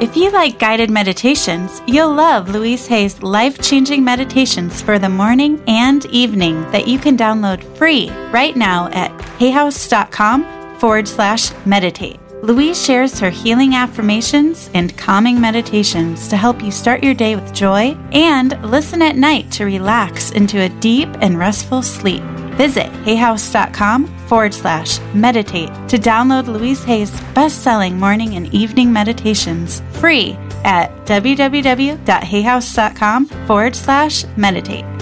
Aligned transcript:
If 0.00 0.16
you 0.16 0.30
like 0.30 0.60
guided 0.60 0.90
meditations, 0.90 1.82
you'll 1.88 2.14
love 2.14 2.50
Louise 2.50 2.86
Hay's 2.86 3.20
life 3.20 3.60
changing 3.60 4.04
meditations 4.04 4.80
for 4.80 4.96
the 4.96 5.08
morning 5.08 5.60
and 5.66 6.06
evening 6.06 6.62
that 6.70 6.86
you 6.86 7.00
can 7.00 7.16
download 7.16 7.64
free 7.76 8.08
right 8.30 8.54
now 8.54 8.86
at 8.92 9.10
hayhouse.com 9.40 10.78
forward 10.78 11.08
slash 11.08 11.50
meditate. 11.66 12.20
Louise 12.42 12.82
shares 12.82 13.18
her 13.18 13.30
healing 13.30 13.74
affirmations 13.74 14.70
and 14.72 14.96
calming 14.96 15.40
meditations 15.40 16.28
to 16.28 16.36
help 16.36 16.62
you 16.62 16.70
start 16.70 17.02
your 17.02 17.14
day 17.14 17.34
with 17.34 17.52
joy 17.52 17.96
and 18.12 18.56
listen 18.62 19.02
at 19.02 19.16
night 19.16 19.50
to 19.52 19.64
relax 19.64 20.30
into 20.30 20.60
a 20.60 20.68
deep 20.68 21.08
and 21.20 21.36
restful 21.38 21.82
sleep. 21.82 22.22
Visit 22.54 22.86
hayhouse.com 23.04 24.06
forward 24.26 24.54
slash 24.54 25.00
meditate 25.14 25.68
to 25.88 25.96
download 25.96 26.46
Louise 26.46 26.84
Hay's 26.84 27.10
best 27.34 27.62
selling 27.62 27.98
morning 27.98 28.34
and 28.34 28.52
evening 28.54 28.92
meditations 28.92 29.80
free 29.92 30.36
at 30.64 30.90
www.hayhouse.com 31.06 33.26
forward 33.26 33.76
slash 33.76 34.24
meditate. 34.36 34.97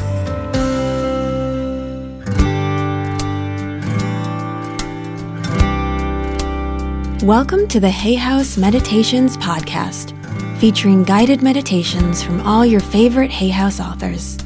Welcome 7.23 7.67
to 7.69 7.81
the 7.81 7.89
Hay 7.89 8.15
House 8.15 8.59
Meditations 8.59 9.39
Podcast, 9.39 10.13
featuring 10.59 11.03
guided 11.03 11.43
meditations 11.43 12.23
from 12.23 12.43
all 12.43 12.65
your 12.65 12.79
favorite 12.79 13.31
Hay 13.31 13.49
House 13.49 13.81
authors. 13.81 14.37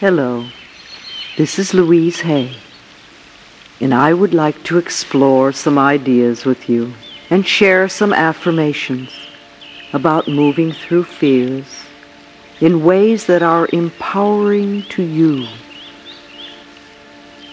Hello, 0.00 0.48
this 1.36 1.58
is 1.58 1.74
Louise 1.74 2.20
Hay, 2.20 2.56
and 3.82 3.92
I 3.92 4.14
would 4.14 4.32
like 4.32 4.62
to 4.64 4.78
explore 4.78 5.52
some 5.52 5.78
ideas 5.78 6.46
with 6.46 6.70
you 6.70 6.94
and 7.28 7.46
share 7.46 7.86
some 7.90 8.14
affirmations 8.14 9.10
about 9.92 10.26
moving 10.26 10.72
through 10.72 11.04
fears 11.04 11.83
in 12.60 12.84
ways 12.84 13.26
that 13.26 13.42
are 13.42 13.68
empowering 13.72 14.82
to 14.90 15.02
you. 15.02 15.46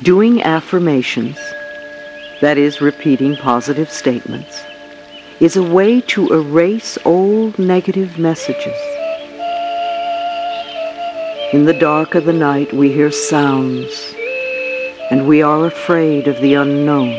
Doing 0.03 0.41
affirmations, 0.41 1.37
that 2.41 2.57
is, 2.57 2.81
repeating 2.81 3.35
positive 3.35 3.89
statements, 3.89 4.61
is 5.39 5.57
a 5.57 5.63
way 5.63 6.01
to 6.01 6.31
erase 6.33 6.97
old 7.05 7.57
negative 7.57 8.17
messages 8.17 8.77
in 11.53 11.65
the 11.65 11.77
dark 11.77 12.15
of 12.15 12.23
the 12.23 12.31
night 12.31 12.71
we 12.71 12.93
hear 12.93 13.11
sounds, 13.11 14.15
and 15.11 15.27
we 15.27 15.41
are 15.41 15.65
afraid 15.65 16.25
of 16.29 16.39
the 16.39 16.53
unknown. 16.53 17.09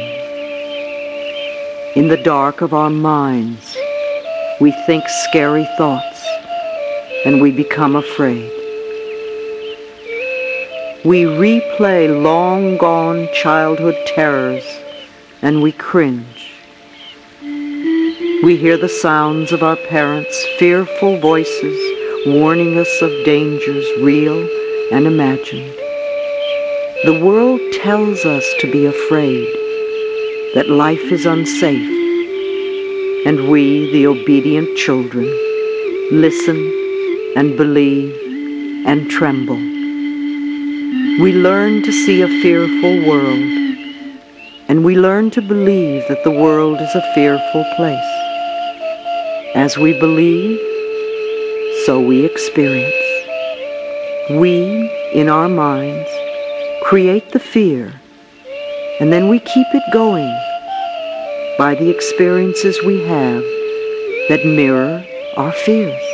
In 1.95 2.09
the 2.09 2.23
dark 2.25 2.63
of 2.63 2.73
our 2.73 2.89
minds, 2.89 3.77
we 4.59 4.73
think 4.87 5.05
scary 5.29 5.69
thoughts, 5.77 6.27
and 7.25 7.41
we 7.41 7.53
become 7.53 7.95
afraid. 7.97 8.51
We 11.05 11.25
replay 11.25 12.23
long 12.23 12.77
gone 12.79 13.29
childhood 13.35 13.97
terrors, 14.07 14.65
and 15.41 15.63
we 15.63 15.73
cringe. 15.73 16.53
We 17.41 18.57
hear 18.57 18.77
the 18.77 18.89
sounds 18.89 19.53
of 19.53 19.63
our 19.63 19.77
parents' 19.77 20.45
fearful 20.59 21.21
voices 21.21 21.79
warning 22.27 22.79
us 22.79 23.03
of 23.03 23.11
dangers 23.25 23.87
real 24.01 24.49
and 24.93 25.07
imagined. 25.07 25.75
The 27.05 27.21
world 27.21 27.61
tells 27.73 28.25
us 28.25 28.45
to 28.61 28.71
be 28.71 28.87
afraid, 28.87 29.49
that 30.55 30.69
life 30.69 31.11
is 31.11 31.27
unsafe, 31.27 31.91
and 33.27 33.49
we, 33.49 33.91
the 33.93 34.07
obedient 34.07 34.77
children, 34.77 35.27
listen 36.13 36.82
and 37.37 37.57
believe 37.57 38.87
and 38.87 39.11
tremble. 39.11 39.57
We 41.21 41.33
learn 41.33 41.83
to 41.83 41.93
see 41.93 42.23
a 42.23 42.29
fearful 42.43 43.07
world, 43.09 43.51
and 44.69 44.85
we 44.85 44.97
learn 44.97 45.31
to 45.33 45.43
believe 45.43 46.07
that 46.09 46.25
the 46.25 46.31
world 46.31 46.81
is 46.81 46.95
a 46.95 47.15
fearful 47.15 47.65
place. 47.77 48.13
As 49.55 49.77
we 49.77 49.99
believe, 49.99 50.59
so 51.87 52.01
we 52.01 52.25
experience. 52.25 52.95
We, 54.31 54.91
in 55.13 55.29
our 55.29 55.49
minds, 55.49 56.11
create 56.85 57.33
the 57.33 57.41
fear, 57.41 58.01
and 59.01 59.13
then 59.13 59.29
we 59.29 59.39
keep 59.39 59.67
it 59.73 59.93
going 59.93 60.33
by 61.59 61.75
the 61.75 61.91
experiences 61.91 62.83
we 62.85 63.03
have 63.05 63.43
that 64.29 64.43
mirror 64.45 65.05
our 65.37 65.53
fears. 65.53 66.12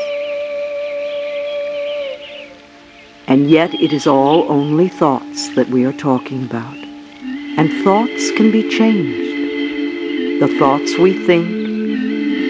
And 3.28 3.50
yet 3.50 3.74
it 3.74 3.92
is 3.92 4.06
all 4.06 4.50
only 4.50 4.88
thoughts 4.88 5.54
that 5.54 5.68
we 5.68 5.84
are 5.84 5.92
talking 5.92 6.44
about. 6.44 6.78
And 7.58 7.70
thoughts 7.84 8.30
can 8.30 8.50
be 8.50 8.70
changed. 8.70 10.40
The 10.40 10.48
thoughts 10.58 10.96
we 10.96 11.12
think, 11.26 11.46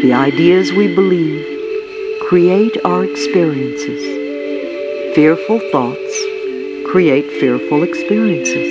the 0.02 0.12
ideas 0.12 0.70
we 0.70 0.94
believe, 0.94 1.44
create 2.28 2.76
our 2.84 3.04
experiences. 3.04 4.04
Fearful 5.16 5.58
thoughts 5.72 6.14
create 6.92 7.28
fearful 7.40 7.82
experiences. 7.82 8.68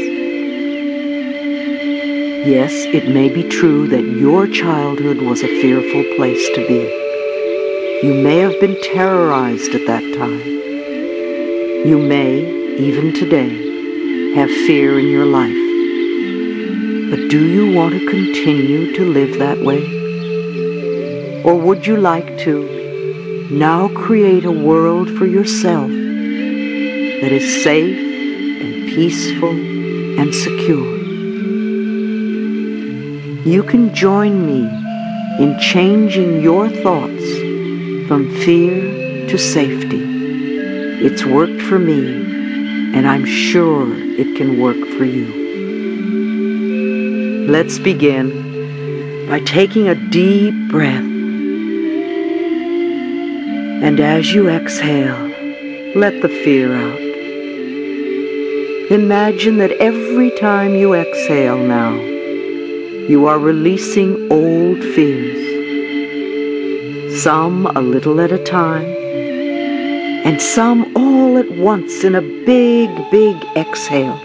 Yes, 2.48 2.72
it 2.72 3.10
may 3.10 3.28
be 3.28 3.44
true 3.44 3.86
that 3.90 4.06
your 4.06 4.48
childhood 4.48 5.22
was 5.22 5.44
a 5.44 5.62
fearful 5.62 6.06
place 6.16 6.48
to 6.56 6.66
be. 6.70 8.08
You 8.08 8.24
may 8.24 8.38
have 8.38 8.58
been 8.62 8.82
terrorized 8.82 9.76
at 9.76 9.86
that 9.88 10.04
time. 10.16 10.67
You 11.86 11.98
may, 11.98 12.78
even 12.78 13.14
today, 13.14 14.34
have 14.36 14.50
fear 14.50 15.00
in 15.00 15.08
your 15.08 15.26
life. 15.26 15.52
But 17.12 17.30
do 17.30 17.46
you 17.46 17.74
want 17.76 17.94
to 17.94 18.10
continue 18.10 18.94
to 18.96 19.06
live 19.06 19.38
that 19.40 19.60
way? 19.60 19.84
Or 21.44 21.56
would 21.56 21.86
you 21.86 21.98
like 21.98 22.38
to 22.40 22.78
now 23.50 23.88
create 23.90 24.44
a 24.44 24.52
world 24.52 25.10
for 25.12 25.26
yourself 25.26 25.90
that 25.90 27.32
is 27.32 27.64
safe 27.64 27.98
and 28.62 28.88
peaceful 28.90 29.50
and 29.50 30.36
secure. 30.36 30.98
You 33.46 33.64
can 33.64 33.94
join 33.96 34.46
me 34.46 34.68
in 35.42 35.58
changing 35.60 36.42
your 36.42 36.68
thoughts 36.68 37.26
from 38.08 38.30
fear 38.44 39.28
to 39.30 39.38
safety. 39.38 39.77
It's 41.00 41.24
worked 41.26 41.62
for 41.62 41.80
me, 41.80 42.02
and 42.96 43.08
I'm 43.08 43.26
sure 43.26 43.88
it 43.94 44.36
can 44.36 44.60
work 44.60 44.78
for 44.98 45.06
you. 45.06 45.28
Let's 47.48 47.80
begin 47.80 49.28
by 49.30 49.40
taking 49.42 49.88
a 49.88 49.96
deep 49.96 50.72
breath 50.72 51.18
and 53.80 54.00
as 54.00 54.34
you 54.34 54.50
exhale, 54.50 55.28
let 55.96 56.20
the 56.24 56.30
fear 56.30 56.74
out. 56.74 57.00
Imagine 58.92 59.60
that 59.60 59.72
every 59.80 60.32
time 60.32 60.74
you 60.74 60.96
exhale 60.96 61.60
now, 61.60 61.94
you 61.94 63.28
are 63.28 63.38
releasing 63.38 64.32
old 64.32 64.80
fears. 64.80 65.46
Some 67.22 67.68
a 67.68 67.82
little 67.82 68.20
at 68.20 68.32
a 68.32 68.44
time, 68.44 68.97
and 70.38 70.44
some 70.44 70.96
all 70.96 71.36
at 71.40 71.50
once 71.50 72.04
in 72.04 72.14
a 72.14 72.22
big, 72.22 72.92
big 73.10 73.36
exhale. 73.56 74.20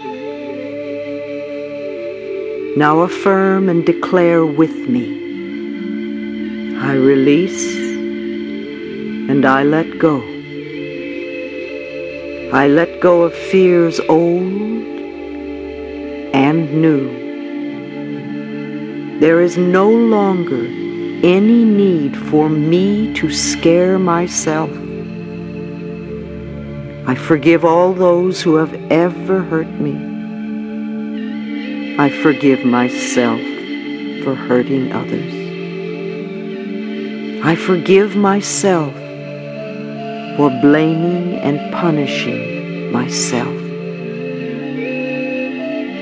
Now 2.77 2.99
affirm 2.99 3.67
and 3.67 3.83
declare 3.83 4.45
with 4.45 4.75
me. 4.87 5.07
I 6.77 6.93
release 6.93 7.75
and 9.27 9.43
I 9.43 9.63
let 9.63 9.97
go. 9.97 10.21
I 12.53 12.67
let 12.67 13.01
go 13.01 13.23
of 13.23 13.33
fears 13.33 13.99
old 14.01 14.83
and 16.45 16.71
new. 16.79 17.09
There 19.19 19.41
is 19.41 19.57
no 19.57 19.89
longer 19.89 20.63
any 21.25 21.65
need 21.65 22.15
for 22.15 22.49
me 22.49 23.15
to 23.15 23.31
scare 23.31 23.97
myself. 23.97 24.82
I 27.05 27.15
forgive 27.15 27.65
all 27.65 27.93
those 27.93 28.41
who 28.41 28.55
have 28.55 28.73
ever 28.89 29.41
hurt 29.41 29.67
me. 29.67 29.95
I 31.99 32.09
forgive 32.09 32.63
myself 32.63 33.41
for 34.23 34.33
hurting 34.33 34.93
others. 34.93 35.33
I 37.43 37.55
forgive 37.55 38.15
myself 38.15 38.93
for 40.37 40.49
blaming 40.61 41.35
and 41.39 41.73
punishing 41.73 42.89
myself. 42.93 43.53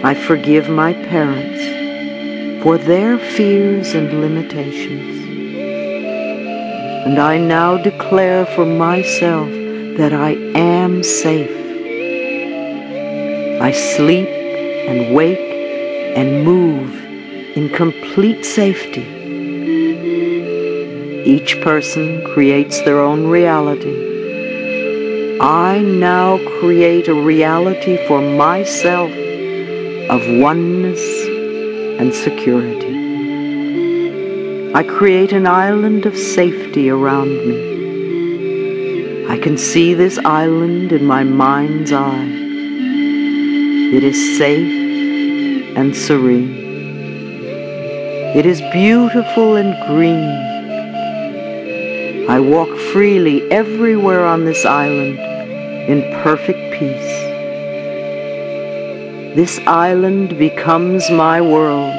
I 0.05 0.13
forgive 0.13 0.69
my 0.69 0.93
parents 0.93 2.63
for 2.63 2.77
their 2.77 3.17
fears 3.17 3.95
and 3.95 4.21
limitations. 4.21 5.17
And 7.07 7.17
I 7.17 7.39
now 7.39 7.77
declare 7.77 8.45
for 8.45 8.65
myself 8.65 9.49
that 9.97 10.13
I 10.13 10.31
am 10.55 11.03
safe. 11.03 11.51
I 13.61 13.71
sleep 13.71 14.27
and 14.27 15.13
wake 15.13 16.17
and 16.17 16.45
move 16.45 16.95
in 17.57 17.69
complete 17.69 18.45
safety. 18.45 19.05
Each 21.25 21.59
person 21.61 22.23
creates 22.33 22.81
their 22.81 22.99
own 22.99 23.27
reality. 23.27 25.37
I 25.41 25.79
now 25.79 26.37
create 26.59 27.07
a 27.07 27.13
reality 27.13 27.97
for 28.07 28.21
myself 28.21 29.11
of 30.09 30.21
oneness 30.39 31.01
and 31.99 32.13
security. 32.13 32.91
I 34.73 34.83
create 34.83 35.33
an 35.33 35.47
island 35.47 36.05
of 36.05 36.17
safety 36.17 36.89
around 36.89 37.29
me. 37.29 37.70
I 39.41 39.43
can 39.43 39.57
see 39.57 39.95
this 39.95 40.19
island 40.19 40.91
in 40.91 41.03
my 41.03 41.23
mind's 41.23 41.91
eye. 41.91 42.27
It 43.91 44.03
is 44.03 44.37
safe 44.37 45.75
and 45.75 45.95
serene. 45.95 46.53
It 48.37 48.45
is 48.45 48.61
beautiful 48.71 49.55
and 49.55 49.73
green. 49.87 50.29
I 52.29 52.39
walk 52.39 52.69
freely 52.93 53.51
everywhere 53.51 54.27
on 54.27 54.45
this 54.45 54.63
island 54.63 55.17
in 55.89 56.03
perfect 56.21 56.75
peace. 56.77 57.13
This 59.35 59.57
island 59.65 60.37
becomes 60.37 61.09
my 61.09 61.41
world 61.41 61.95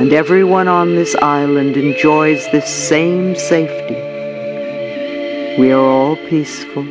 and 0.00 0.14
everyone 0.14 0.66
on 0.66 0.94
this 0.94 1.14
island 1.16 1.76
enjoys 1.76 2.50
this 2.52 2.66
same 2.88 3.36
safety. 3.36 4.09
We 5.60 5.72
are 5.72 5.84
all 5.84 6.16
peaceful. 6.16 6.86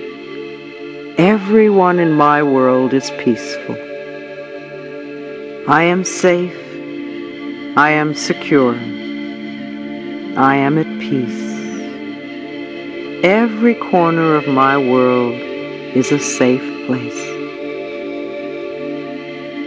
Everyone 1.18 1.98
in 1.98 2.14
my 2.14 2.44
world 2.44 2.94
is 2.94 3.10
peaceful. 3.18 3.76
I 5.68 5.82
am 5.86 6.04
safe. 6.04 6.56
I 7.76 7.90
am 7.90 8.14
secure. 8.14 8.76
I 10.38 10.56
am 10.58 10.78
at 10.78 11.00
peace. 11.00 11.50
Every 13.24 13.74
corner 13.74 14.36
of 14.36 14.48
my 14.48 14.78
world 14.78 15.34
is 15.98 16.12
a 16.12 16.20
safe 16.20 16.86
place. 16.86 17.22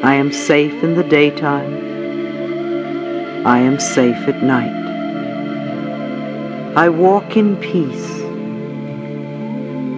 I 0.04 0.14
am 0.14 0.30
safe 0.30 0.80
in 0.84 0.94
the 0.94 1.02
daytime. 1.02 1.74
I 3.44 3.58
am 3.58 3.80
safe 3.80 4.28
at 4.28 4.44
night. 4.44 4.78
I 6.76 6.88
walk 6.88 7.36
in 7.36 7.56
peace. 7.56 8.21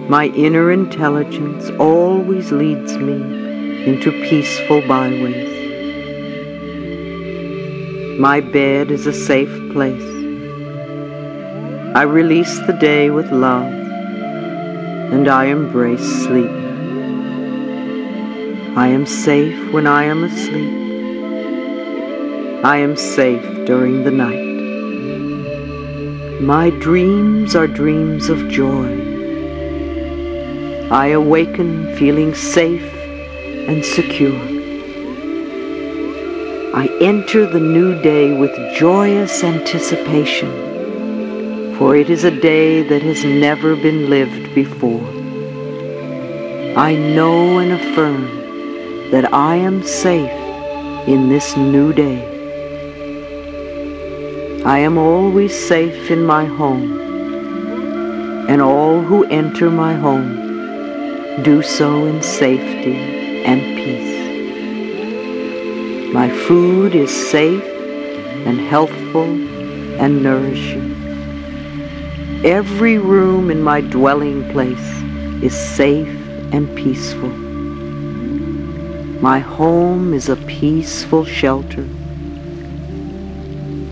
My 0.07 0.27
inner 0.27 0.71
intelligence 0.71 1.71
always 1.79 2.51
leads 2.51 2.95
me 2.95 3.85
into 3.87 4.11
peaceful 4.29 4.81
byways. 4.87 5.55
My 8.19 8.39
bed 8.39 8.91
is 8.91 9.07
a 9.07 9.13
safe 9.13 9.49
place. 9.73 10.03
I 11.95 12.03
release 12.03 12.59
the 12.67 12.73
day 12.73 13.09
with 13.09 13.31
love, 13.31 13.73
and 15.11 15.27
I 15.27 15.45
embrace 15.45 16.05
sleep. 16.23 16.51
I 18.77 18.87
am 18.89 19.07
safe 19.07 19.73
when 19.73 19.87
I 19.87 20.03
am 20.03 20.23
asleep. 20.23 20.83
I 22.63 22.77
am 22.77 22.95
safe 22.95 23.65
during 23.65 24.03
the 24.03 24.11
night. 24.11 24.45
My 26.41 26.69
dreams 26.69 27.55
are 27.55 27.65
dreams 27.65 28.29
of 28.29 28.47
joy. 28.49 29.04
I 30.91 31.07
awaken 31.07 31.95
feeling 31.95 32.35
safe 32.35 32.93
and 33.67 33.83
secure. 33.83 34.39
I 36.75 36.87
enter 37.01 37.47
the 37.47 37.59
new 37.59 37.99
day 38.03 38.37
with 38.37 38.51
joyous 38.75 39.43
anticipation, 39.43 41.75
for 41.79 41.95
it 41.95 42.11
is 42.11 42.23
a 42.23 42.29
day 42.29 42.83
that 42.83 43.01
has 43.01 43.25
never 43.25 43.75
been 43.75 44.11
lived 44.11 44.53
before. 44.53 45.03
I 46.77 46.93
know 46.93 47.57
and 47.57 47.71
affirm 47.71 49.09
that 49.09 49.33
I 49.33 49.55
am 49.55 49.81
safe 49.81 50.29
in 51.07 51.29
this 51.29 51.57
new 51.57 51.93
day. 51.93 52.21
I 54.63 54.77
am 54.77 54.99
always 54.99 55.67
safe 55.67 56.11
in 56.11 56.23
my 56.23 56.45
home, 56.45 56.91
and 58.47 58.61
all 58.61 59.01
who 59.01 59.25
enter 59.25 59.71
my 59.71 59.95
home 59.95 60.44
do 61.43 61.61
so 61.61 62.05
in 62.05 62.21
safety 62.21 62.95
and 63.45 63.61
peace. 63.75 64.15
My 66.13 66.29
food 66.29 66.95
is 66.95 67.11
safe 67.11 67.63
and 68.45 68.59
healthful 68.59 69.25
and 69.99 70.23
nourishing. 70.23 70.93
Every 72.45 72.97
room 72.97 73.51
in 73.51 73.61
my 73.61 73.81
dwelling 73.81 74.49
place 74.51 74.87
is 75.43 75.53
safe 75.53 76.07
and 76.53 76.73
peaceful. 76.77 77.29
My 79.21 79.39
home 79.39 80.13
is 80.13 80.29
a 80.29 80.35
peaceful 80.35 81.25
shelter 81.25 81.87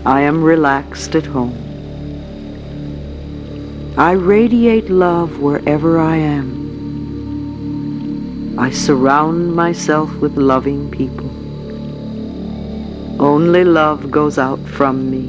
I 0.06 0.20
am 0.20 0.44
relaxed 0.44 1.14
at 1.14 1.24
home. 1.24 1.56
I 3.96 4.12
radiate 4.12 4.90
love 4.90 5.40
wherever 5.40 5.98
I 5.98 6.16
am. 6.16 6.63
I 8.56 8.70
surround 8.70 9.56
myself 9.56 10.14
with 10.18 10.36
loving 10.36 10.88
people. 10.88 11.28
Only 13.20 13.64
love 13.64 14.12
goes 14.12 14.38
out 14.38 14.60
from 14.60 15.10
me, 15.10 15.26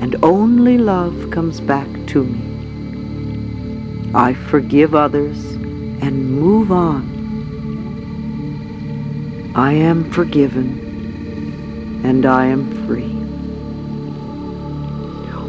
and 0.00 0.14
only 0.22 0.78
love 0.78 1.30
comes 1.32 1.60
back 1.60 1.88
to 2.08 2.22
me. 2.22 4.10
I 4.14 4.34
forgive 4.34 4.94
others 4.94 5.44
and 5.54 6.30
move 6.40 6.70
on. 6.70 7.02
I 9.56 9.72
am 9.72 10.08
forgiven, 10.12 12.00
and 12.04 12.24
I 12.24 12.46
am 12.46 12.70
free. 12.86 13.16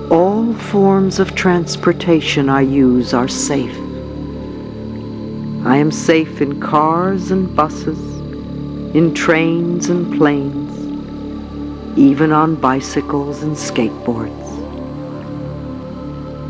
All 0.10 0.54
forms 0.54 1.20
of 1.20 1.36
transportation 1.36 2.50
I 2.50 2.62
use 2.62 3.14
are 3.14 3.28
safe. 3.28 3.81
I 5.64 5.78
am 5.78 5.92
safe 5.92 6.42
in 6.42 6.60
cars 6.60 7.30
and 7.30 7.56
buses, 7.56 8.00
in 8.96 9.14
trains 9.14 9.90
and 9.90 10.18
planes, 10.18 10.76
even 11.96 12.32
on 12.32 12.56
bicycles 12.56 13.44
and 13.44 13.56
skateboards. 13.56 14.32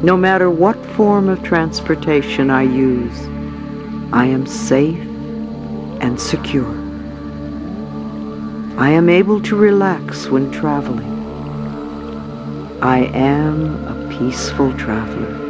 No 0.02 0.16
matter 0.16 0.50
what 0.50 0.78
form 0.96 1.28
of 1.28 1.44
transportation 1.44 2.50
I 2.50 2.62
use, 2.62 3.20
I 4.14 4.28
am 4.28 4.46
safe 4.46 5.06
and 6.00 6.18
secure. 6.18 6.72
I 8.78 8.92
am 8.92 9.10
able 9.10 9.42
to 9.42 9.58
relax 9.58 10.28
when 10.28 10.52
traveling. 10.52 11.12
I 12.82 13.00
am 13.14 13.76
a 13.86 14.10
peaceful 14.18 14.74
traveler. 14.78 15.41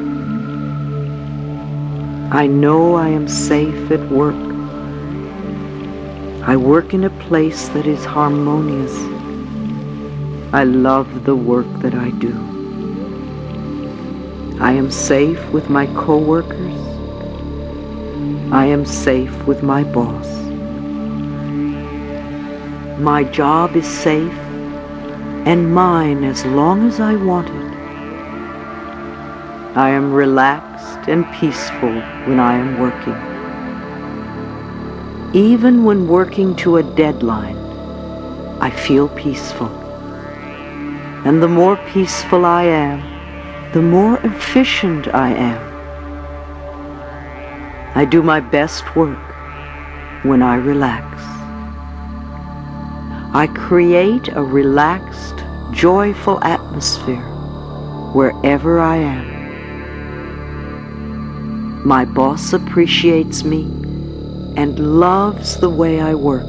I 2.33 2.47
know 2.47 2.95
I 2.95 3.09
am 3.09 3.27
safe 3.27 3.91
at 3.91 4.09
work. 4.09 4.41
I 6.47 6.55
work 6.55 6.93
in 6.93 7.03
a 7.03 7.09
place 7.09 7.67
that 7.69 7.85
is 7.85 8.05
harmonious. 8.05 8.95
I 10.53 10.63
love 10.63 11.25
the 11.25 11.35
work 11.35 11.67
that 11.79 11.93
I 11.93 12.11
do. 12.11 12.31
I 14.61 14.71
am 14.71 14.89
safe 14.89 15.45
with 15.50 15.69
my 15.69 15.88
coworkers. 15.88 16.79
I 18.53 18.65
am 18.65 18.85
safe 18.85 19.35
with 19.45 19.61
my 19.61 19.83
boss. 19.83 20.29
My 22.97 23.25
job 23.25 23.75
is 23.75 23.85
safe 23.85 24.39
and 25.45 25.75
mine 25.75 26.23
as 26.23 26.45
long 26.45 26.88
as 26.88 27.01
I 27.01 27.15
want 27.17 27.50
it. 27.50 27.73
I 29.75 29.89
am 29.89 30.13
relaxed 30.13 30.71
and 31.08 31.25
peaceful 31.34 31.93
when 32.27 32.39
I 32.39 32.55
am 32.55 32.79
working. 32.79 33.15
Even 35.34 35.84
when 35.84 36.08
working 36.08 36.55
to 36.58 36.77
a 36.77 36.84
deadline, 36.84 37.58
I 38.60 38.70
feel 38.70 39.08
peaceful. 39.10 39.70
And 41.25 41.41
the 41.41 41.48
more 41.48 41.77
peaceful 41.93 42.46
I 42.46 42.63
am, 42.63 43.01
the 43.74 43.81
more 43.81 44.17
efficient 44.25 45.08
I 45.08 45.29
am. 45.34 45.72
I 47.96 48.05
do 48.05 48.22
my 48.22 48.39
best 48.39 48.96
work 48.96 49.17
when 50.24 50.41
I 50.41 50.55
relax. 50.55 51.05
I 53.34 53.48
create 53.48 54.27
a 54.27 54.43
relaxed, 54.43 55.46
joyful 55.72 56.43
atmosphere 56.43 57.27
wherever 58.13 58.79
I 58.79 58.98
am. 58.98 59.30
My 61.83 62.05
boss 62.05 62.53
appreciates 62.53 63.43
me 63.43 63.63
and 64.55 65.00
loves 65.00 65.57
the 65.57 65.69
way 65.69 66.00
I 66.00 66.13
work. 66.13 66.45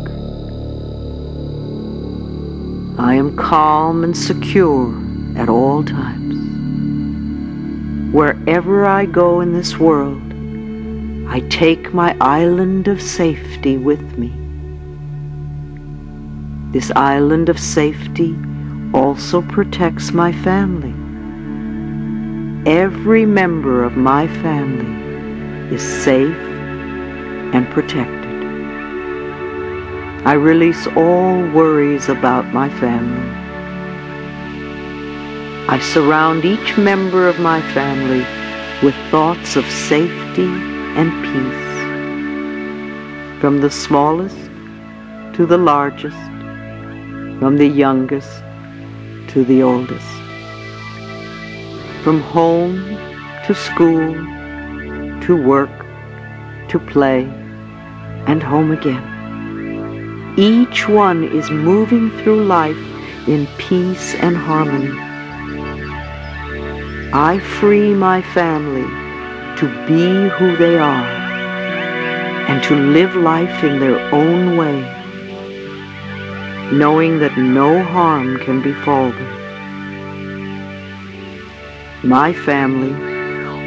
I 2.99 3.15
am 3.15 3.35
calm 3.35 4.05
and 4.05 4.15
secure 4.15 4.95
at 5.35 5.49
all 5.49 5.85
times. 5.85 6.35
Wherever 8.13 8.85
I 8.85 9.07
go 9.07 9.41
in 9.41 9.55
this 9.55 9.79
world, 9.79 10.23
I 11.27 11.41
take 11.49 11.95
my 11.95 12.15
island 12.21 12.87
of 12.87 13.01
safety 13.01 13.79
with 13.79 14.19
me. 14.19 14.35
This 16.73 16.93
island 16.95 17.49
of 17.49 17.59
safety 17.59 18.37
also 18.93 19.41
protects 19.41 20.13
my 20.13 20.31
family. 20.31 20.93
Every 22.71 23.25
member 23.25 23.83
of 23.83 23.97
my 23.97 24.29
family 24.29 25.02
is 25.73 25.83
safe 26.05 26.37
and 27.55 27.67
protected. 27.71 28.31
I 30.27 30.35
release 30.35 30.87
all 30.89 31.41
worries 31.51 32.11
about 32.11 32.47
my 32.53 32.69
family. 32.79 33.31
I 35.69 35.79
surround 35.79 36.45
each 36.45 36.77
member 36.77 37.27
of 37.27 37.41
my 37.41 37.63
family 37.73 38.23
with 38.85 38.95
thoughts 39.11 39.57
of 39.57 39.65
safety 39.65 40.51
and 40.99 41.11
peace. 41.25 41.71
From 43.41 43.63
the 43.63 43.71
smallest 43.71 44.37
to 45.37 45.47
the 45.47 45.57
largest, 45.57 46.25
from 47.41 47.57
the 47.57 47.67
youngest 47.67 48.43
to 49.29 49.43
the 49.43 49.63
oldest. 49.63 50.13
From 52.05 52.21
home 52.21 52.77
to 53.47 53.55
school 53.55 54.42
to 55.23 55.37
work, 55.37 55.71
to 56.69 56.79
play, 56.79 57.25
and 58.27 58.43
home 58.43 58.73
again. 58.73 60.35
Each 60.37 60.89
one 60.89 61.25
is 61.25 61.51
moving 61.51 62.11
through 62.19 62.45
life 62.45 62.79
in 63.29 63.47
peace 63.59 64.15
and 64.15 64.37
harmony. 64.37 64.99
I 67.13 67.39
free 67.39 67.95
my 67.95 68.23
family 68.23 68.89
to 69.59 69.67
be 69.87 70.29
who 70.37 70.57
they 70.57 70.79
are 70.79 71.07
and 72.49 72.63
to 72.65 72.75
live 72.75 73.15
life 73.15 73.63
in 73.63 73.79
their 73.79 74.01
own 74.13 74.57
way, 74.57 74.81
knowing 76.73 77.19
that 77.21 77.37
no 77.39 77.83
harm 77.85 78.39
can 78.39 78.63
befall 78.63 79.11
them. 79.11 79.39
My 82.03 82.33
family 82.33 83.12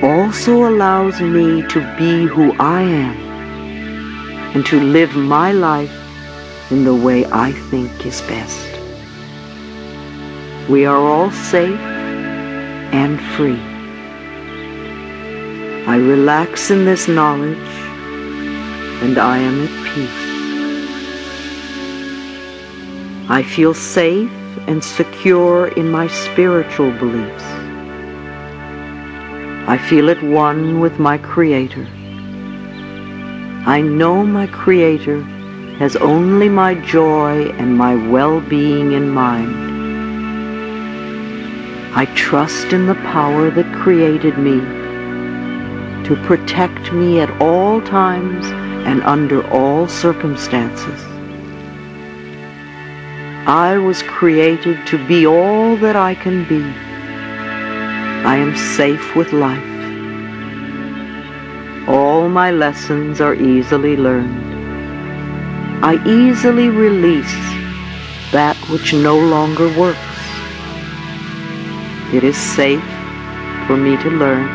also 0.06 0.68
allows 0.70 1.20
me 1.20 1.64
to 1.64 1.80
be 1.98 2.26
who 2.26 2.54
I 2.60 2.82
am 2.84 3.18
and 4.54 4.64
to 4.68 4.80
live 4.80 5.16
my 5.16 5.52
life 5.52 5.96
in 6.70 6.84
the 6.84 6.94
way 6.94 7.26
I 7.26 7.52
think 7.72 8.06
is 8.06 8.22
best. 8.22 8.70
We 10.70 10.86
are 10.86 11.02
all 11.12 11.32
safe 11.32 11.80
and 13.02 13.20
free. 13.36 13.60
I 15.88 15.96
relax 15.98 16.70
in 16.70 16.86
this 16.86 17.08
knowledge 17.08 17.72
and 19.02 19.18
I 19.18 19.40
am 19.40 19.56
at 19.66 19.74
peace. 19.92 20.26
I 23.28 23.42
feel 23.42 23.74
safe 23.74 24.32
and 24.68 24.84
secure 24.84 25.70
in 25.70 25.90
my 25.90 26.08
spiritual 26.08 26.92
beliefs. 26.92 27.55
I 29.68 29.80
feel 29.80 30.12
at 30.12 30.22
one 30.22 30.80
with 30.80 31.00
my 31.00 31.18
Creator. 31.18 31.88
I 33.66 33.82
know 33.82 34.24
my 34.24 34.46
Creator 34.46 35.24
has 35.80 35.96
only 35.96 36.50
my 36.50 36.76
joy 36.76 37.50
and 37.58 37.76
my 37.76 37.96
well-being 37.96 38.92
in 38.92 39.10
mind. 39.10 39.56
I 41.96 42.06
trust 42.14 42.74
in 42.74 42.86
the 42.86 42.94
power 42.94 43.50
that 43.50 43.76
created 43.76 44.38
me 44.38 44.60
to 46.06 46.16
protect 46.28 46.94
me 46.94 47.20
at 47.20 47.42
all 47.42 47.82
times 47.82 48.46
and 48.86 49.02
under 49.02 49.44
all 49.50 49.88
circumstances. 49.88 51.04
I 53.48 53.78
was 53.78 54.04
created 54.04 54.86
to 54.86 55.08
be 55.08 55.26
all 55.26 55.76
that 55.78 55.96
I 55.96 56.14
can 56.14 56.48
be. 56.48 56.85
I 58.26 58.38
am 58.38 58.58
safe 58.58 59.16
with 59.16 59.34
life. 59.34 59.64
All 61.88 62.28
my 62.28 62.50
lessons 62.50 63.22
are 63.22 63.36
easily 63.36 63.96
learned. 63.96 65.86
I 65.86 66.04
easily 66.08 66.70
release 66.70 67.38
that 68.32 68.58
which 68.72 68.94
no 68.96 69.16
longer 69.16 69.68
works. 69.78 70.18
It 72.16 72.24
is 72.24 72.36
safe 72.36 72.90
for 73.68 73.78
me 73.78 73.96
to 73.98 74.10
learn. 74.10 74.50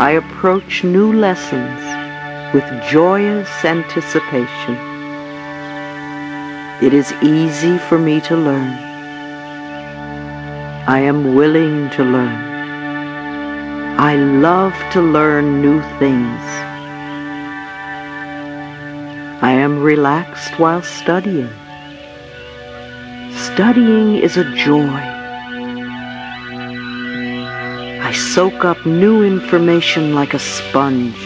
I 0.00 0.18
approach 0.18 0.82
new 0.82 1.12
lessons 1.12 1.80
with 2.52 2.64
joyous 2.90 3.64
anticipation. 3.64 4.74
It 6.82 6.92
is 6.92 7.12
easy 7.22 7.78
for 7.78 7.96
me 7.96 8.20
to 8.22 8.36
learn. 8.36 8.89
I 10.86 11.00
am 11.00 11.34
willing 11.34 11.90
to 11.90 12.02
learn. 12.02 12.50
I 13.98 14.16
love 14.16 14.74
to 14.92 15.02
learn 15.02 15.60
new 15.60 15.82
things. 15.98 16.40
I 19.42 19.52
am 19.52 19.82
relaxed 19.82 20.58
while 20.58 20.82
studying. 20.82 21.50
Studying 23.36 24.16
is 24.16 24.38
a 24.38 24.44
joy. 24.56 25.02
I 28.00 28.12
soak 28.12 28.64
up 28.64 28.86
new 28.86 29.22
information 29.22 30.14
like 30.14 30.32
a 30.32 30.38
sponge. 30.38 31.22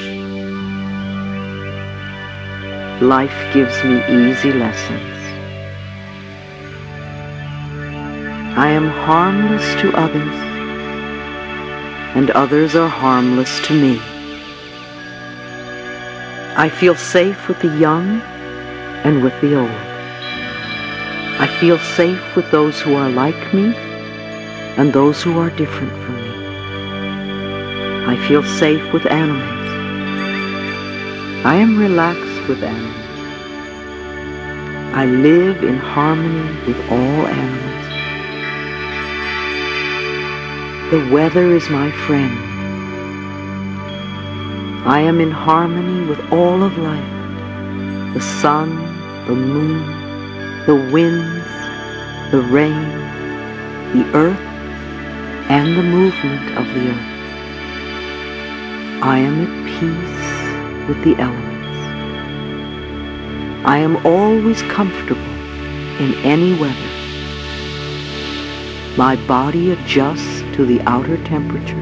Life 3.00 3.54
gives 3.54 3.84
me 3.84 4.02
easy 4.10 4.52
lessons. 4.52 5.13
I 8.56 8.70
am 8.70 8.86
harmless 8.86 9.74
to 9.80 9.92
others, 9.94 10.36
and 12.14 12.30
others 12.30 12.76
are 12.76 12.88
harmless 12.88 13.58
to 13.66 13.74
me. 13.74 14.00
I 16.56 16.68
feel 16.68 16.94
safe 16.94 17.48
with 17.48 17.58
the 17.58 17.76
young 17.78 18.20
and 19.02 19.24
with 19.24 19.34
the 19.40 19.56
old. 19.58 19.80
I 21.40 21.48
feel 21.58 21.80
safe 21.80 22.36
with 22.36 22.48
those 22.52 22.80
who 22.80 22.94
are 22.94 23.10
like 23.10 23.52
me 23.52 23.74
and 24.78 24.92
those 24.92 25.20
who 25.20 25.36
are 25.40 25.50
different 25.50 25.92
from 26.04 26.14
me. 26.14 26.30
I 28.06 28.16
feel 28.28 28.44
safe 28.44 28.92
with 28.92 29.04
animals. 29.06 29.68
I 31.44 31.56
am 31.56 31.76
relaxed 31.76 32.48
with 32.48 32.62
animals. 32.62 33.04
I 34.94 35.06
live 35.06 35.64
in 35.64 35.76
harmony 35.76 36.66
with 36.68 36.78
all 36.88 37.26
animals. 37.26 37.73
The 40.94 41.10
weather 41.12 41.50
is 41.56 41.68
my 41.70 41.90
friend. 42.06 42.38
I 44.86 45.00
am 45.00 45.20
in 45.20 45.32
harmony 45.32 46.06
with 46.06 46.20
all 46.32 46.62
of 46.62 46.78
life. 46.78 48.14
The 48.14 48.20
sun, 48.20 48.76
the 49.26 49.34
moon, 49.34 49.80
the 50.66 50.76
winds, 50.92 51.48
the 52.30 52.42
rain, 52.42 52.90
the 53.92 54.08
earth, 54.14 54.38
and 55.50 55.76
the 55.76 55.82
movement 55.82 56.56
of 56.56 56.64
the 56.74 56.90
earth. 56.90 57.10
I 59.02 59.18
am 59.18 59.36
at 59.46 59.52
peace 59.74 60.88
with 60.88 61.02
the 61.02 61.20
elements. 61.20 61.76
I 63.66 63.78
am 63.78 63.96
always 64.06 64.62
comfortable 64.62 65.34
in 65.98 66.14
any 66.22 66.52
weather. 66.56 66.92
My 68.96 69.16
body 69.26 69.72
adjusts 69.72 70.43
to 70.54 70.64
the 70.64 70.80
outer 70.82 71.16
temperature, 71.24 71.74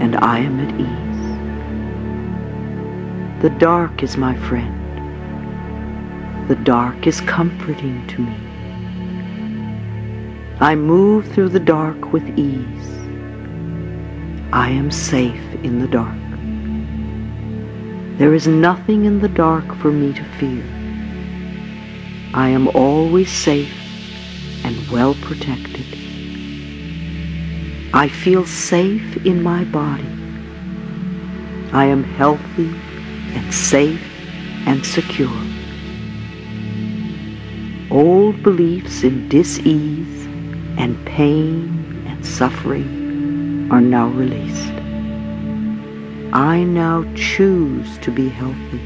and 0.00 0.16
I 0.16 0.38
am 0.38 0.60
at 0.60 0.72
ease. 0.80 1.14
The 3.42 3.50
dark 3.58 4.04
is 4.04 4.16
my 4.16 4.36
friend. 4.48 4.80
The 6.48 6.54
dark 6.54 7.08
is 7.08 7.20
comforting 7.20 8.06
to 8.06 8.20
me. 8.20 8.36
I 10.60 10.76
move 10.76 11.26
through 11.32 11.48
the 11.48 11.58
dark 11.58 12.12
with 12.12 12.38
ease. 12.38 12.88
I 14.52 14.70
am 14.70 14.92
safe 14.92 15.54
in 15.64 15.80
the 15.80 15.88
dark. 15.88 16.16
There 18.18 18.34
is 18.34 18.46
nothing 18.46 19.04
in 19.04 19.18
the 19.18 19.28
dark 19.28 19.66
for 19.78 19.90
me 19.90 20.12
to 20.12 20.24
fear. 20.38 20.62
I 22.34 22.50
am 22.50 22.68
always 22.68 23.32
safe 23.32 23.74
and 24.62 24.76
well 24.92 25.14
protected. 25.22 26.03
I 27.96 28.08
feel 28.08 28.44
safe 28.44 29.24
in 29.24 29.40
my 29.40 29.62
body. 29.66 30.10
I 31.72 31.84
am 31.84 32.02
healthy 32.02 32.74
and 33.36 33.54
safe 33.54 34.02
and 34.66 34.84
secure. 34.84 35.30
Old 37.92 38.42
beliefs 38.42 39.04
in 39.04 39.28
dis-ease 39.28 40.26
and 40.76 41.06
pain 41.06 42.04
and 42.08 42.26
suffering 42.26 43.68
are 43.70 43.80
now 43.80 44.08
released. 44.08 44.74
I 46.32 46.64
now 46.64 47.04
choose 47.14 47.96
to 47.98 48.10
be 48.10 48.28
healthy. 48.28 48.82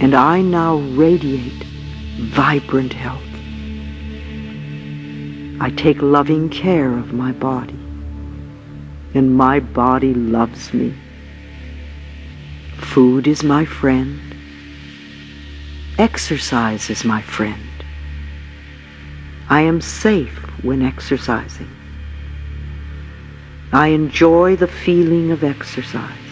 And 0.00 0.14
I 0.14 0.40
now 0.40 0.76
radiate 0.96 1.64
vibrant 2.16 2.94
health. 2.94 3.31
I 5.62 5.70
take 5.70 6.02
loving 6.02 6.48
care 6.48 6.90
of 6.90 7.12
my 7.12 7.30
body. 7.30 7.78
And 9.14 9.36
my 9.36 9.60
body 9.60 10.12
loves 10.12 10.74
me. 10.74 10.92
Food 12.78 13.28
is 13.28 13.44
my 13.44 13.64
friend. 13.64 14.34
Exercise 15.98 16.90
is 16.90 17.04
my 17.04 17.22
friend. 17.22 17.62
I 19.48 19.60
am 19.60 19.80
safe 19.80 20.36
when 20.64 20.82
exercising. 20.82 21.70
I 23.72 23.86
enjoy 23.86 24.56
the 24.56 24.66
feeling 24.66 25.30
of 25.30 25.44
exercise. 25.44 26.26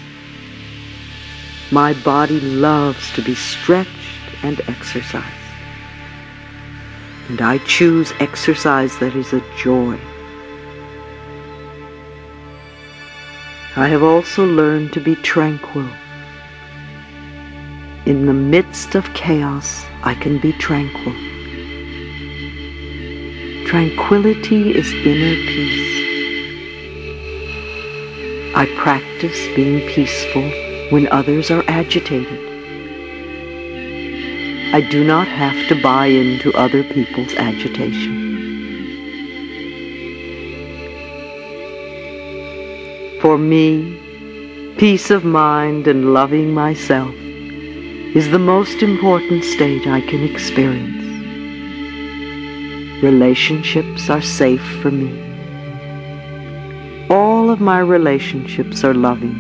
My 1.71 1.95
body 2.03 2.41
loves 2.41 3.13
to 3.13 3.23
be 3.23 3.37
stretched 3.37 4.43
and 4.43 4.61
exercised. 4.67 5.40
And 7.31 7.41
I 7.43 7.59
choose 7.59 8.13
exercise 8.19 8.99
that 8.99 9.15
is 9.15 9.33
a 9.33 9.41
joy. 9.57 9.97
I 13.77 13.87
have 13.87 14.03
also 14.03 14.45
learned 14.45 14.93
to 14.95 15.01
be 15.01 15.15
tranquil. 15.15 15.89
In 18.05 18.27
the 18.27 18.33
midst 18.35 18.97
of 18.97 19.15
chaos, 19.15 19.87
I 20.03 20.15
can 20.15 20.41
be 20.41 20.53
tranquil. 20.55 21.15
Tranquility 23.69 24.77
is 24.77 24.93
inner 24.93 25.37
peace. 25.47 25.87
I 28.57 28.67
practice 28.77 29.39
being 29.55 29.89
peaceful 29.89 30.51
when 30.91 31.07
others 31.13 31.53
are 31.53 31.63
agitated. 31.69 32.50
I 34.73 34.81
do 34.81 35.05
not 35.05 35.27
have 35.27 35.69
to 35.69 35.83
buy 35.83 36.07
into 36.07 36.53
other 36.55 36.83
people's 36.85 37.35
agitation. 37.35 38.29
For 43.21 43.37
me, 43.37 43.99
peace 44.79 45.11
of 45.11 45.25
mind 45.25 45.87
and 45.87 46.15
loving 46.15 46.55
myself 46.55 47.15
is 48.15 48.31
the 48.31 48.39
most 48.39 48.83
important 48.83 49.45
state 49.45 49.87
I 49.87 50.01
can 50.01 50.23
experience. 50.23 51.03
Relationships 53.03 54.09
are 54.09 54.23
safe 54.23 54.67
for 54.83 54.91
me 54.91 55.31
all 57.11 57.51
of 57.51 57.61
my 57.61 57.81
relationships 57.81 58.85
are 58.85 58.95
loving. 58.95 59.37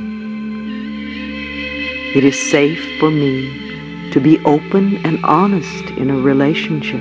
It 2.17 2.25
is 2.25 2.37
safe 2.51 2.85
for 2.99 3.11
me 3.11 3.70
to 4.13 4.21
be 4.21 4.39
open 4.45 5.05
and 5.07 5.25
honest 5.25 5.85
in 5.91 6.11
a 6.11 6.17
relationship. 6.17 7.01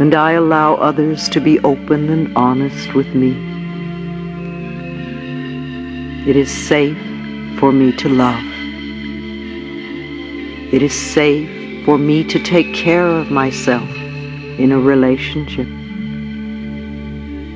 And 0.00 0.14
I 0.14 0.32
allow 0.32 0.74
others 0.74 1.28
to 1.30 1.40
be 1.40 1.58
open 1.60 2.08
and 2.10 2.36
honest 2.36 2.94
with 2.94 3.14
me. 3.14 3.32
It 6.28 6.36
is 6.36 6.50
safe 6.50 6.98
for 7.58 7.72
me 7.72 7.92
to 7.96 8.08
love. 8.08 8.44
It 10.72 10.82
is 10.82 10.94
safe 10.94 11.84
for 11.84 11.98
me 11.98 12.24
to 12.24 12.38
take 12.38 12.74
care 12.74 13.06
of 13.06 13.30
myself 13.30 13.88
in 14.58 14.72
a 14.72 14.78
relationship 14.78 15.68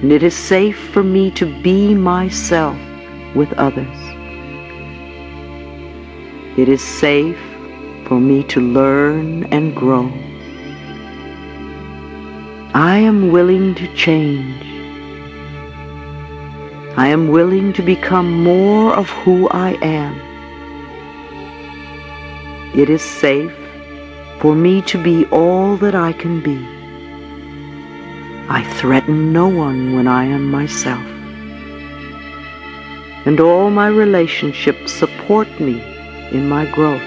and 0.02 0.12
it 0.12 0.22
is 0.22 0.36
safe 0.36 0.78
for 0.90 1.02
me 1.02 1.30
to 1.30 1.46
be 1.62 1.94
myself 1.94 2.76
with 3.34 3.52
others. 3.54 4.05
It 6.56 6.70
is 6.70 6.80
safe 6.80 7.38
for 8.06 8.18
me 8.18 8.42
to 8.44 8.62
learn 8.62 9.44
and 9.52 9.76
grow. 9.76 10.10
I 12.72 12.96
am 12.96 13.30
willing 13.30 13.74
to 13.74 13.86
change. 13.94 14.64
I 16.96 17.08
am 17.08 17.28
willing 17.28 17.74
to 17.74 17.82
become 17.82 18.42
more 18.42 18.94
of 18.94 19.10
who 19.10 19.50
I 19.50 19.72
am. 19.82 20.14
It 22.74 22.88
is 22.88 23.02
safe 23.02 23.52
for 24.40 24.54
me 24.54 24.80
to 24.92 24.96
be 25.02 25.26
all 25.26 25.76
that 25.76 25.94
I 25.94 26.14
can 26.14 26.40
be. 26.40 26.56
I 28.48 28.64
threaten 28.78 29.30
no 29.30 29.46
one 29.46 29.94
when 29.94 30.08
I 30.08 30.24
am 30.24 30.50
myself. 30.50 31.04
And 33.26 33.40
all 33.40 33.68
my 33.68 33.88
relationships 33.88 34.90
support 34.90 35.60
me 35.60 35.95
in 36.32 36.48
my 36.48 36.66
growth. 36.72 37.02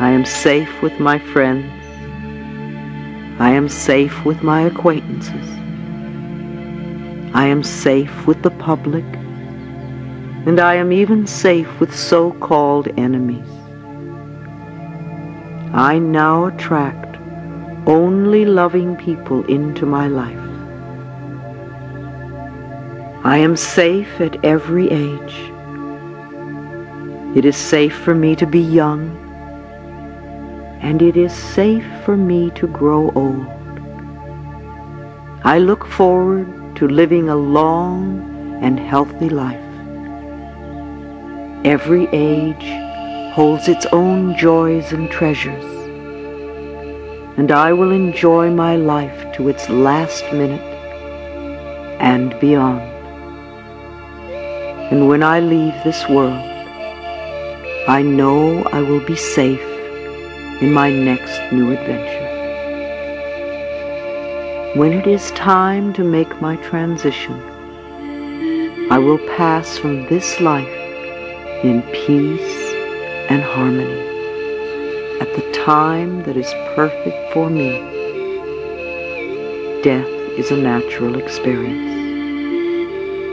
I 0.00 0.10
am 0.10 0.24
safe 0.24 0.82
with 0.82 0.98
my 0.98 1.18
friends. 1.18 1.70
I 3.40 3.50
am 3.50 3.68
safe 3.68 4.24
with 4.24 4.42
my 4.42 4.62
acquaintances. 4.62 5.48
I 7.34 7.46
am 7.46 7.62
safe 7.62 8.26
with 8.26 8.42
the 8.42 8.50
public. 8.50 9.04
And 10.46 10.58
I 10.58 10.74
am 10.74 10.90
even 10.92 11.26
safe 11.26 11.80
with 11.80 11.94
so-called 11.94 12.88
enemies. 12.98 13.48
I 15.72 15.98
now 15.98 16.46
attract 16.46 17.18
only 17.86 18.44
loving 18.44 18.96
people 18.96 19.44
into 19.46 19.86
my 19.86 20.08
life. 20.08 20.36
I 23.24 23.36
am 23.36 23.54
safe 23.54 24.20
at 24.20 24.42
every 24.44 24.90
age. 24.90 25.49
It 27.34 27.44
is 27.44 27.56
safe 27.56 27.94
for 27.94 28.14
me 28.14 28.34
to 28.36 28.46
be 28.46 28.60
young, 28.60 29.16
and 30.82 31.00
it 31.00 31.16
is 31.16 31.32
safe 31.32 31.86
for 32.04 32.16
me 32.16 32.50
to 32.52 32.66
grow 32.66 33.10
old. 33.14 33.46
I 35.44 35.58
look 35.58 35.86
forward 35.86 36.76
to 36.76 36.88
living 36.88 37.28
a 37.28 37.36
long 37.36 38.58
and 38.62 38.78
healthy 38.78 39.28
life. 39.28 39.70
Every 41.64 42.06
age 42.12 42.68
holds 43.34 43.68
its 43.68 43.86
own 43.92 44.36
joys 44.36 44.92
and 44.92 45.10
treasures 45.10 45.80
and 47.40 47.52
I 47.52 47.72
will 47.72 47.90
enjoy 47.90 48.50
my 48.50 48.76
life 48.76 49.34
to 49.36 49.48
its 49.48 49.66
last 49.70 50.24
minute 50.30 50.60
and 51.98 52.38
beyond. 52.38 52.82
And 54.92 55.08
when 55.08 55.22
I 55.22 55.40
leave 55.40 55.72
this 55.82 56.06
world, 56.06 56.49
I 57.90 58.02
know 58.02 58.62
I 58.66 58.82
will 58.82 59.00
be 59.00 59.16
safe 59.16 59.68
in 60.62 60.72
my 60.72 60.92
next 60.92 61.40
new 61.52 61.72
adventure. 61.72 62.30
When 64.78 64.92
it 64.92 65.08
is 65.08 65.32
time 65.32 65.92
to 65.94 66.04
make 66.04 66.40
my 66.40 66.54
transition, 66.58 67.34
I 68.92 68.98
will 68.98 69.18
pass 69.36 69.76
from 69.76 70.06
this 70.06 70.40
life 70.40 70.68
in 71.64 71.82
peace 71.90 72.54
and 73.28 73.42
harmony 73.42 74.02
at 75.20 75.34
the 75.34 75.50
time 75.50 76.22
that 76.22 76.36
is 76.36 76.54
perfect 76.76 77.32
for 77.32 77.50
me. 77.50 77.72
Death 79.82 80.06
is 80.38 80.52
a 80.52 80.56
natural 80.56 81.18
experience, 81.18 81.90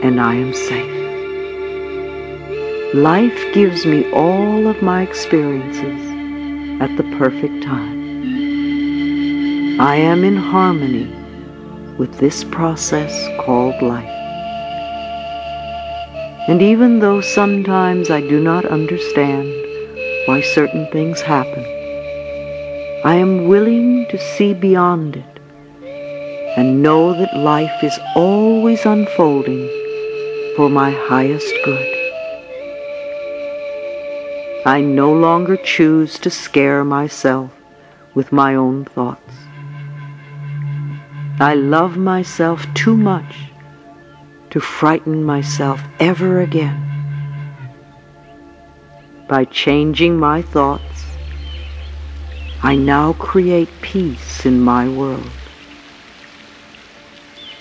and 0.03 0.19
I 0.19 0.33
am 0.33 0.51
safe. 0.51 0.96
Life 2.93 3.53
gives 3.53 3.85
me 3.85 4.09
all 4.13 4.65
of 4.65 4.81
my 4.81 5.01
experiences 5.01 6.81
at 6.81 6.95
the 6.95 7.03
perfect 7.17 7.61
time. 7.61 8.21
I 9.81 9.97
am 9.97 10.23
in 10.23 10.37
harmony 10.37 11.13
with 11.97 12.17
this 12.17 12.45
process 12.45 13.11
called 13.43 13.81
life. 13.81 14.07
And 16.47 16.61
even 16.61 16.99
though 16.99 17.19
sometimes 17.19 18.09
I 18.09 18.21
do 18.21 18.39
not 18.41 18.63
understand 18.63 19.49
why 20.25 20.39
certain 20.39 20.89
things 20.89 21.19
happen, 21.19 21.65
I 23.03 23.15
am 23.15 23.49
willing 23.49 24.07
to 24.11 24.17
see 24.17 24.53
beyond 24.53 25.17
it 25.17 25.39
and 26.55 26.81
know 26.81 27.11
that 27.11 27.35
life 27.35 27.83
is 27.83 27.99
always 28.15 28.85
unfolding 28.85 29.67
for 30.55 30.69
my 30.69 30.91
highest 30.91 31.53
good. 31.65 31.96
I 34.67 34.81
no 34.81 35.13
longer 35.13 35.55
choose 35.55 36.19
to 36.19 36.29
scare 36.29 36.83
myself 36.83 37.51
with 38.13 38.33
my 38.33 38.53
own 38.53 38.83
thoughts. 38.83 39.33
I 41.39 41.53
love 41.53 41.95
myself 41.95 42.67
too 42.73 42.97
much 42.97 43.47
to 44.49 44.59
frighten 44.59 45.23
myself 45.23 45.81
ever 46.01 46.41
again. 46.41 46.83
By 49.29 49.45
changing 49.45 50.19
my 50.19 50.41
thoughts, 50.41 51.05
I 52.61 52.75
now 52.75 53.13
create 53.13 53.69
peace 53.81 54.45
in 54.45 54.59
my 54.59 54.89
world. 54.89 55.31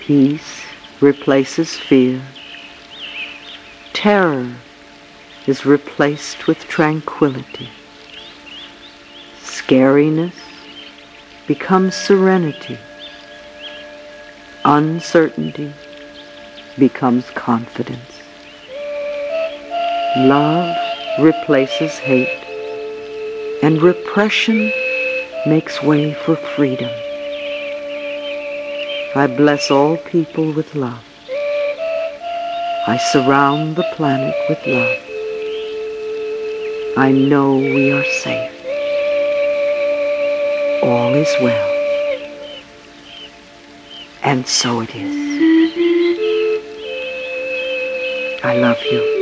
Peace 0.00 0.64
replaces 1.00 1.76
fear. 1.76 2.20
Terror 3.92 4.56
is 5.46 5.64
replaced 5.64 6.46
with 6.46 6.58
tranquility. 6.66 7.68
Scariness 9.40 10.34
becomes 11.46 11.94
serenity. 11.94 12.78
Uncertainty 14.64 15.72
becomes 16.78 17.30
confidence. 17.30 18.20
Love 20.16 20.76
replaces 21.20 21.92
hate, 21.92 22.42
and 23.62 23.80
repression 23.80 24.72
makes 25.46 25.82
way 25.82 26.14
for 26.14 26.34
freedom. 26.34 26.90
I 29.14 29.26
bless 29.28 29.70
all 29.70 29.96
people 29.96 30.52
with 30.52 30.74
love. 30.74 31.04
I 32.88 32.98
surround 33.12 33.76
the 33.76 33.86
planet 33.94 34.34
with 34.48 34.66
love. 34.66 35.05
I 36.98 37.12
know 37.12 37.58
we 37.58 37.92
are 37.92 38.04
safe. 38.04 38.52
All 40.82 41.12
is 41.12 41.28
well. 41.42 41.68
And 44.22 44.46
so 44.46 44.80
it 44.80 44.94
is. 44.94 45.12
I 48.42 48.56
love 48.56 48.78
you. 48.90 49.15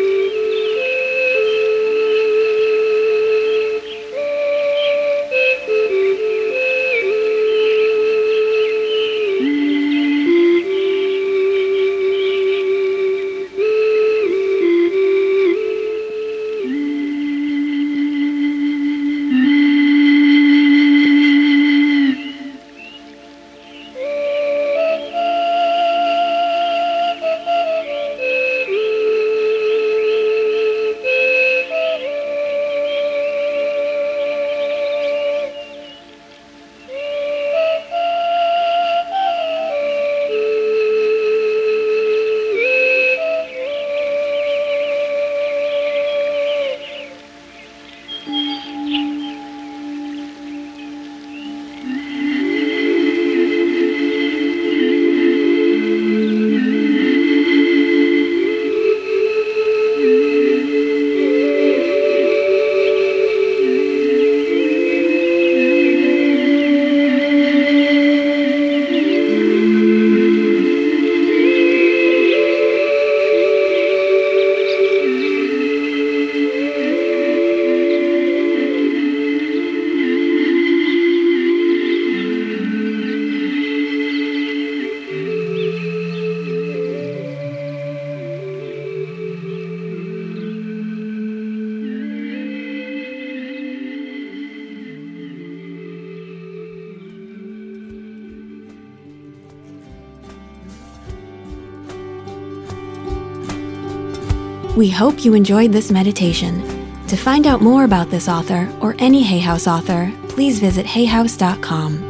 We 104.85 104.91
hope 104.91 105.25
you 105.25 105.33
enjoyed 105.33 105.73
this 105.73 105.91
meditation. 105.91 106.61
To 107.07 107.17
find 107.17 107.47
out 107.47 107.63
more 107.63 107.85
about 107.85 108.11
this 108.11 108.29
author 108.29 108.71
or 108.83 108.95
any 108.99 109.23
Hay 109.23 109.39
House 109.39 109.67
author, 109.67 110.13
please 110.29 110.61
visit 110.61 110.85
hayhouse.com. 110.85 112.05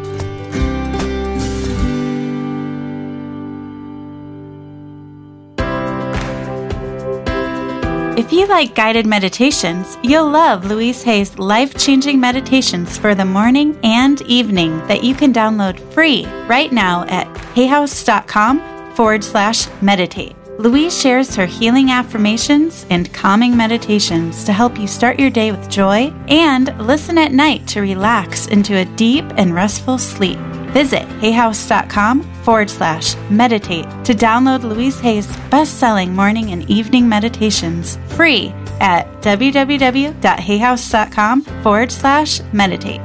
If 8.18 8.32
you 8.32 8.48
like 8.48 8.74
guided 8.74 9.06
meditations, 9.06 9.96
you'll 10.02 10.28
love 10.28 10.64
Louise 10.64 11.04
Hay's 11.04 11.38
life 11.38 11.78
changing 11.78 12.18
meditations 12.18 12.98
for 12.98 13.14
the 13.14 13.24
morning 13.24 13.78
and 13.84 14.20
evening 14.22 14.84
that 14.88 15.04
you 15.04 15.14
can 15.14 15.32
download 15.32 15.78
free 15.92 16.26
right 16.48 16.72
now 16.72 17.04
at 17.04 17.28
hayhouse.com 17.54 18.94
forward 18.96 19.22
slash 19.22 19.68
meditate. 19.80 20.34
Louise 20.58 20.98
shares 20.98 21.34
her 21.34 21.46
healing 21.46 21.90
affirmations 21.90 22.86
and 22.88 23.12
calming 23.12 23.56
meditations 23.56 24.44
to 24.44 24.52
help 24.52 24.78
you 24.78 24.86
start 24.86 25.18
your 25.18 25.30
day 25.30 25.50
with 25.50 25.68
joy 25.68 26.14
and 26.28 26.72
listen 26.78 27.18
at 27.18 27.32
night 27.32 27.66
to 27.68 27.80
relax 27.80 28.46
into 28.46 28.76
a 28.76 28.84
deep 28.96 29.24
and 29.36 29.52
restful 29.54 29.98
sleep. 29.98 30.38
Visit 30.68 31.02
hayhouse.com 31.20 32.22
forward 32.42 32.70
slash 32.70 33.16
meditate 33.30 33.84
to 34.04 34.12
download 34.12 34.62
Louise 34.62 35.00
Hay's 35.00 35.26
best 35.50 35.78
selling 35.78 36.14
morning 36.14 36.52
and 36.52 36.68
evening 36.70 37.08
meditations 37.08 37.96
free 38.08 38.52
at 38.80 39.06
www.hayhouse.com 39.22 41.42
forward 41.62 41.92
slash 41.92 42.40
meditate. 42.52 43.00